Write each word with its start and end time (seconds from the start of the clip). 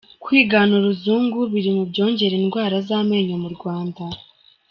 Kwigana 0.23 0.71
uruzungu 0.79 1.37
biri 1.51 1.69
mu 1.75 1.83
byongera 1.89 2.33
indwara 2.39 2.75
z’amenyo 2.87 3.35
mu 3.43 3.49
Rwanda 3.55 4.03